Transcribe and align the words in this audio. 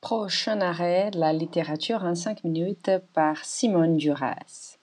Prochain 0.00 0.60
arrêt, 0.60 1.10
la 1.14 1.32
littérature 1.32 2.04
en 2.04 2.14
5 2.14 2.44
minutes 2.44 2.90
par 3.14 3.44
Simone 3.44 3.96
Duras. 3.96 4.76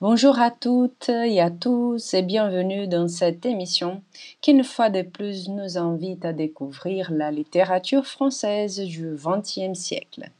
Bonjour 0.00 0.40
à 0.40 0.50
toutes 0.50 1.08
et 1.08 1.40
à 1.40 1.50
tous 1.50 2.14
et 2.14 2.22
bienvenue 2.22 2.88
dans 2.88 3.06
cette 3.06 3.46
émission 3.46 4.02
qui 4.40 4.50
une 4.50 4.64
fois 4.64 4.90
de 4.90 5.02
plus 5.02 5.48
nous 5.48 5.78
invite 5.78 6.24
à 6.24 6.32
découvrir 6.32 7.12
la 7.12 7.30
littérature 7.30 8.06
française 8.06 8.80
du 8.80 9.14
XXe 9.14 9.78
siècle. 9.78 10.30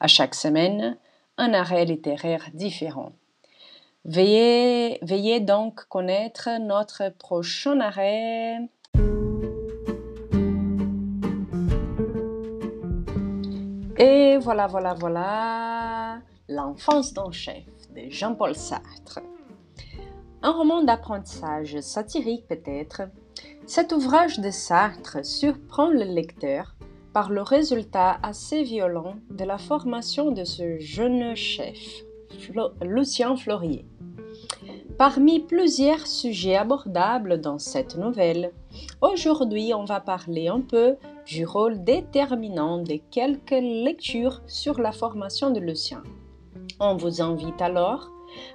À 0.00 0.06
chaque 0.06 0.34
semaine, 0.34 0.96
un 1.36 1.54
arrêt 1.54 1.84
littéraire 1.84 2.48
différent. 2.54 3.12
Veuillez, 4.04 4.98
veuillez 5.02 5.40
donc 5.40 5.84
connaître 5.88 6.48
notre 6.60 7.10
prochain 7.18 7.80
arrêt. 7.80 8.58
Et 14.00 14.38
voilà, 14.38 14.68
voilà, 14.68 14.94
voilà, 14.94 16.20
L'enfance 16.48 17.12
d'un 17.12 17.32
chef 17.32 17.64
de 17.96 18.08
Jean-Paul 18.10 18.54
Sartre. 18.54 19.18
Un 20.40 20.52
roman 20.52 20.84
d'apprentissage 20.84 21.80
satirique 21.80 22.46
peut-être, 22.46 23.02
cet 23.66 23.90
ouvrage 23.90 24.38
de 24.38 24.50
Sartre 24.50 25.26
surprend 25.26 25.90
le 25.90 26.04
lecteur 26.04 26.76
par 27.12 27.28
le 27.28 27.42
résultat 27.42 28.20
assez 28.22 28.62
violent 28.62 29.16
de 29.30 29.42
la 29.42 29.58
formation 29.58 30.30
de 30.30 30.44
ce 30.44 30.78
jeune 30.78 31.34
chef, 31.34 32.04
Lucien 32.80 33.34
Florier. 33.36 33.84
Parmi 34.98 35.38
plusieurs 35.38 36.08
sujets 36.08 36.56
abordables 36.56 37.40
dans 37.40 37.60
cette 37.60 37.96
nouvelle, 37.96 38.50
aujourd'hui 39.00 39.72
on 39.72 39.84
va 39.84 40.00
parler 40.00 40.48
un 40.48 40.60
peu 40.60 40.96
du 41.24 41.46
rôle 41.46 41.84
déterminant 41.84 42.78
de 42.78 42.98
quelques 43.12 43.52
lectures 43.52 44.42
sur 44.48 44.80
la 44.80 44.90
formation 44.90 45.52
de 45.52 45.60
Lucien. 45.60 46.02
On 46.80 46.96
vous 46.96 47.22
invite 47.22 47.62
alors 47.62 48.10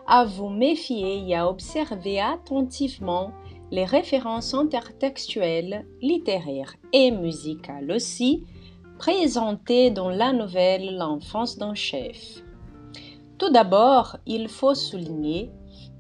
à 0.05 0.25
vous 0.25 0.49
méfier 0.49 1.25
et 1.25 1.33
à 1.33 1.49
observer 1.49 2.19
attentivement 2.19 3.31
les 3.71 3.85
références 3.85 4.53
intertextuelles, 4.53 5.85
littéraires 6.01 6.75
et 6.91 7.11
musicales 7.11 7.89
aussi, 7.89 8.43
présentées 8.99 9.91
dans 9.91 10.09
la 10.09 10.33
nouvelle 10.33 10.97
L'enfance 10.97 11.57
d'un 11.57 11.73
chef. 11.73 12.43
Tout 13.37 13.49
d'abord, 13.49 14.17
il 14.25 14.49
faut 14.49 14.75
souligner 14.75 15.49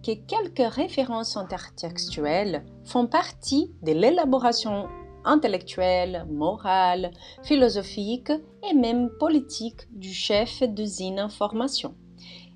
que 0.03 0.11
quelques 0.13 0.73
références 0.73 1.37
intertextuelles 1.37 2.65
font 2.83 3.07
partie 3.07 3.71
de 3.81 3.93
l'élaboration 3.93 4.87
intellectuelle, 5.25 6.25
morale, 6.29 7.11
philosophique 7.43 8.31
et 8.69 8.73
même 8.73 9.09
politique 9.19 9.87
du 9.91 10.13
chef 10.13 10.61
d'usine 10.63 11.21
en 11.21 11.29
formation 11.29 11.95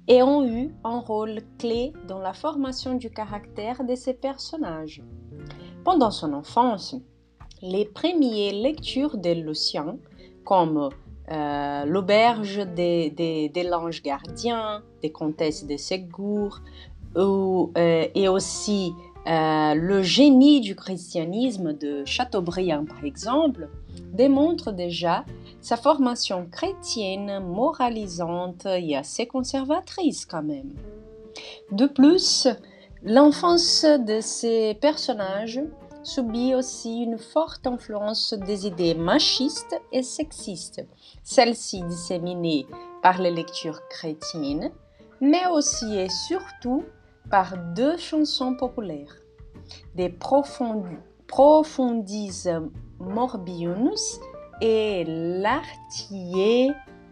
et 0.08 0.24
ont 0.24 0.46
eu 0.46 0.74
un 0.84 1.00
rôle 1.00 1.42
clé 1.58 1.94
dans 2.08 2.20
la 2.20 2.34
formation 2.34 2.96
du 2.96 3.10
caractère 3.10 3.84
de 3.84 3.96
ces 3.96 4.14
personnages. 4.14 5.04
Pendant 5.84 6.12
son 6.12 6.34
enfance, 6.34 6.96
les 7.62 7.86
premières 7.86 8.54
lectures 8.54 9.18
de 9.18 9.32
Lucien, 9.32 9.98
comme 10.46 10.90
euh, 11.30 11.86
L'auberge 11.86 12.66
des, 12.74 13.10
des, 13.10 13.64
l'ange 13.64 14.02
gardien, 14.02 14.82
des 15.02 15.12
comtesses 15.12 15.66
de 15.66 15.76
Ségur, 15.76 16.62
ou, 17.16 17.72
euh, 17.78 18.08
et 18.14 18.28
aussi 18.28 18.94
euh, 19.28 19.74
Le 19.76 20.04
génie 20.04 20.62
du 20.62 20.76
christianisme 20.76 21.74
de 21.74 22.06
Chateaubriand, 22.06 22.86
par 22.86 23.04
exemple, 23.04 23.70
démontrent 24.14 24.72
déjà 24.72 25.26
sa 25.62 25.76
formation 25.76 26.48
chrétienne 26.50 27.40
moralisante 27.44 28.66
et 28.66 28.96
assez 28.96 29.26
conservatrice 29.26 30.26
quand 30.26 30.44
même. 30.44 30.74
De 31.72 31.88
plus, 31.88 32.48
l'enfance 33.04 33.84
de 33.84 34.22
ces 34.22 34.76
personnages 34.76 35.62
subit 36.04 36.56
aussi 36.56 37.04
une 37.04 37.18
forte 37.18 37.68
influence 37.68 38.34
des 38.34 38.66
idées 38.66 38.96
machistes 38.96 39.76
et 39.92 40.04
sexistes, 40.04 40.86
celles-ci 41.24 41.84
disséminées 41.84 42.66
par 43.04 43.22
les 43.22 43.32
lectures 43.32 43.82
chrétiennes, 43.90 44.72
mais 45.20 45.46
aussi 45.52 45.98
et 45.98 46.10
surtout 46.10 46.84
par 47.30 47.58
deux 47.76 47.98
chansons 47.98 48.56
populaires, 48.56 49.16
des 49.96 50.10
Profundis 51.28 52.44
Morbiunus 53.00 54.20
et 54.62 55.04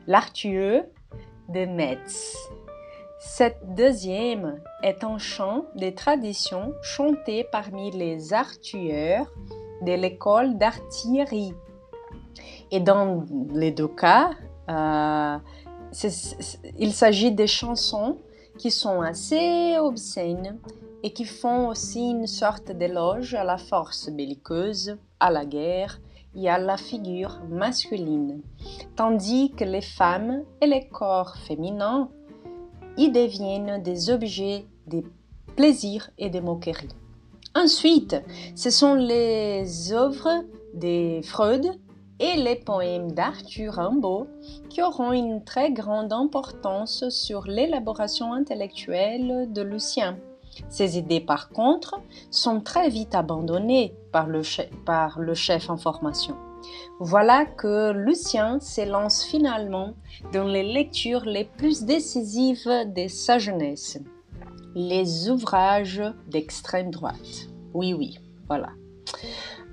l'artueux 0.07 0.83
de 1.49 1.65
Metz. 1.65 2.35
Cette 3.19 3.73
deuxième 3.75 4.61
est 4.83 5.03
un 5.03 5.17
chant 5.17 5.65
des 5.75 5.93
traditions 5.95 6.73
chanté 6.81 7.45
parmi 7.51 7.91
les 7.91 8.33
artueurs 8.33 9.31
de 9.81 9.93
l'école 9.93 10.57
d'artillerie. 10.57 11.53
Et 12.71 12.79
dans 12.79 13.25
les 13.53 13.71
deux 13.71 13.87
cas, 13.87 14.31
euh, 14.69 15.37
il 16.77 16.93
s'agit 16.93 17.31
des 17.31 17.47
chansons 17.47 18.17
qui 18.57 18.71
sont 18.71 19.01
assez 19.01 19.77
obscènes 19.77 20.57
et 21.03 21.11
qui 21.13 21.25
font 21.25 21.69
aussi 21.69 22.09
une 22.09 22.27
sorte 22.27 22.71
d'éloge 22.71 23.35
à 23.35 23.43
la 23.43 23.57
force 23.57 24.09
belliqueuse, 24.09 24.97
à 25.19 25.31
la 25.31 25.45
guerre 25.45 25.99
et 26.35 26.49
à 26.49 26.57
la 26.57 26.77
figure 26.77 27.39
masculine, 27.49 28.41
tandis 28.95 29.51
que 29.51 29.63
les 29.63 29.81
femmes 29.81 30.43
et 30.61 30.67
les 30.67 30.87
corps 30.87 31.35
féminins 31.37 32.09
y 32.97 33.11
deviennent 33.11 33.81
des 33.83 34.09
objets 34.09 34.65
de 34.87 35.03
plaisir 35.55 36.09
et 36.17 36.29
de 36.29 36.39
moquerie. 36.39 36.89
Ensuite, 37.53 38.17
ce 38.55 38.69
sont 38.69 38.95
les 38.95 39.93
œuvres 39.93 40.43
de 40.73 41.21
Freud 41.23 41.79
et 42.19 42.35
les 42.35 42.55
poèmes 42.55 43.11
d'Arthur 43.11 43.73
Rimbaud 43.73 44.27
qui 44.69 44.81
auront 44.81 45.11
une 45.11 45.43
très 45.43 45.71
grande 45.71 46.13
importance 46.13 47.09
sur 47.09 47.45
l'élaboration 47.47 48.33
intellectuelle 48.33 49.51
de 49.51 49.61
Lucien. 49.61 50.17
Ces 50.69 50.97
idées, 50.97 51.19
par 51.19 51.49
contre, 51.49 51.99
sont 52.31 52.61
très 52.61 52.89
vite 52.89 53.15
abandonnées 53.15 53.93
par 54.11 54.27
le, 54.27 54.41
chef, 54.41 54.69
par 54.85 55.19
le 55.19 55.33
chef 55.33 55.69
en 55.69 55.77
formation. 55.77 56.35
Voilà 56.99 57.45
que 57.45 57.91
Lucien 57.91 58.59
s'élance 58.59 59.23
finalement 59.23 59.93
dans 60.33 60.47
les 60.47 60.63
lectures 60.63 61.25
les 61.25 61.43
plus 61.43 61.83
décisives 61.83 62.69
de 62.95 63.07
sa 63.07 63.37
jeunesse, 63.37 63.99
les 64.73 65.29
ouvrages 65.29 66.01
d'extrême 66.27 66.91
droite. 66.91 67.49
Oui, 67.73 67.93
oui, 67.93 68.17
voilà. 68.47 68.69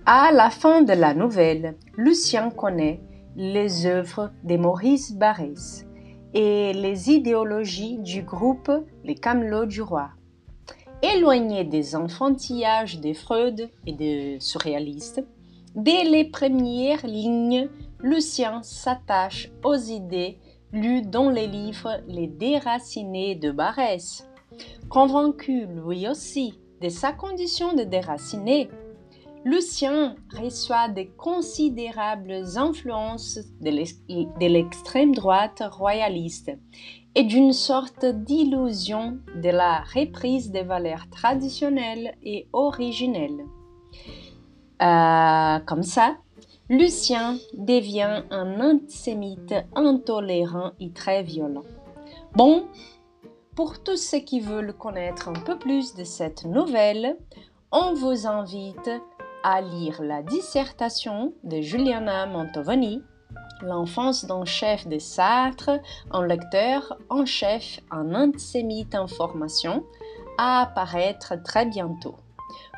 À 0.05 0.33
la 0.33 0.51
fin 0.51 0.83
de 0.83 0.93
la 0.95 1.15
nouvelle, 1.15 1.77
Lucien 1.97 2.51
connaît 2.51 3.01
les 3.37 3.87
œuvres 3.87 4.33
de 4.43 4.57
Maurice 4.57 5.13
Barrès 5.13 5.87
et 6.35 6.73
les 6.73 7.11
idéologies 7.11 7.99
du 7.99 8.23
groupe 8.23 8.73
Les 9.05 9.15
Camelots 9.15 9.67
du 9.67 9.81
Roi. 9.81 10.11
Éloigné 11.03 11.63
des 11.63 11.95
enfantillages 11.95 12.99
des 12.99 13.15
Freud 13.15 13.71
et 13.87 13.93
des 13.93 14.39
surréalistes, 14.41 15.25
dès 15.77 16.03
les 16.03 16.25
premières 16.25 17.07
lignes, 17.07 17.69
Lucien 18.01 18.61
s'attache 18.65 19.53
aux 19.63 19.77
idées 19.77 20.41
lues 20.73 21.03
dans 21.03 21.31
les 21.31 21.47
livres 21.47 22.01
Les 22.09 22.27
Déracinés 22.27 23.37
de 23.37 23.53
Barès. 23.53 24.29
Convaincu 24.89 25.67
lui 25.67 26.09
aussi 26.09 26.59
de 26.81 26.89
sa 26.89 27.13
condition 27.13 27.73
de 27.75 27.85
déraciné, 27.85 28.69
Lucien 29.45 30.15
reçoit 30.39 30.89
de 30.89 31.03
considérables 31.17 32.43
influences 32.57 33.41
de 33.61 34.47
l'extrême 34.47 35.15
droite 35.15 35.63
royaliste 35.71 36.53
et 37.15 37.25
d'une 37.25 37.53
sorte 37.53 38.05
d'illusion 38.05 39.19
de 39.35 39.51
la 39.51 39.83
reprise 39.95 40.51
des 40.51 40.63
valeurs 40.63 41.11
traditionnelles 41.11 42.15
et 42.23 42.47
originelles. 42.53 43.45
Euh, 44.81 45.59
comme 45.67 45.83
ça, 45.83 46.17
Lucien 46.69 47.37
devient 47.55 48.23
un 48.31 48.61
antisémite 48.61 49.55
intolérant 49.75 50.73
et 50.81 50.91
très 50.93 51.23
violent. 51.23 51.65
Bon, 52.35 52.67
pour 53.55 53.83
tous 53.83 53.99
ceux 53.99 54.21
qui 54.21 54.41
veulent 54.41 54.73
connaître 54.73 55.29
un 55.29 55.35
peu 55.35 55.59
plus 55.59 55.95
de 55.95 56.05
cette 56.05 56.45
nouvelle, 56.45 57.19
on 57.71 57.95
vous 57.95 58.27
invite 58.27 58.91
à 59.43 59.61
lire 59.61 60.03
la 60.03 60.23
dissertation 60.23 61.33
de 61.45 61.61
Juliana 61.61 62.27
Mantovani 62.27 63.03
L'enfance 63.63 64.25
d'un 64.25 64.45
chef 64.45 64.89
de 64.89 64.99
Sartre, 64.99 65.71
un 66.11 66.27
lecteur 66.27 66.99
en 67.09 67.25
chef, 67.25 67.81
un 67.91 68.15
antisémite 68.15 68.95
en 68.95 69.07
formation, 69.07 69.85
à 70.37 70.63
apparaître 70.63 71.35
très 71.45 71.67
bientôt. 71.67 72.17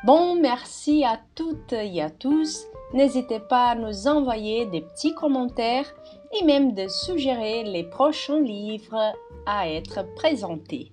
Bon, 0.03 0.35
merci 0.35 1.03
à 1.03 1.19
toutes 1.33 1.73
et 1.73 2.01
à 2.01 2.11
tous. 2.11 2.65
N'hésitez 2.93 3.39
pas 3.39 3.69
à 3.69 3.75
nous 3.75 4.07
envoyer 4.07 4.67
des 4.67 4.81
petits 4.81 5.15
commentaires 5.15 5.91
et 6.39 6.45
même 6.45 6.73
de 6.73 6.87
suggérer 6.87 7.63
les 7.63 7.83
prochains 7.83 8.39
livres 8.39 9.13
à 9.47 9.67
être 9.67 10.05
présentés. 10.15 10.91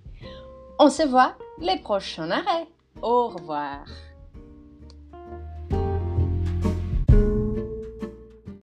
On 0.78 0.88
se 0.88 1.06
voit 1.06 1.34
les 1.58 1.78
prochains 1.78 2.30
arrêts. 2.30 2.66
Au 3.02 3.28
revoir. 3.28 3.84